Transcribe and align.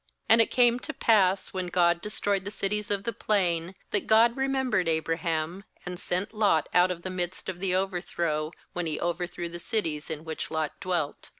^ 0.29 0.33
29Aiid 0.35 0.41
it 0.41 0.45
came 0.49 0.79
to 0.79 0.93
pass, 0.95 1.53
when 1.53 1.67
God 1.67 2.01
destroyed 2.01 2.43
the 2.43 2.49
cities 2.49 2.89
of 2.89 3.03
the 3.03 3.13
Plain, 3.13 3.75
that 3.91 4.07
God 4.07 4.35
remembered 4.35 4.89
Abraham, 4.89 5.63
and 5.85 5.99
sent 5.99 6.33
Lot 6.33 6.67
out 6.73 6.89
of 6.89 7.03
the 7.03 7.11
midst 7.11 7.47
of 7.47 7.59
the 7.59 7.75
overthrow, 7.75 8.51
when 8.73 8.87
He 8.87 8.99
overthrew 8.99 9.47
the 9.47 9.59
cities 9.59 10.09
in 10.09 10.25
which 10.25 10.49
Lot 10.49 10.71
dwelt. 10.79 11.29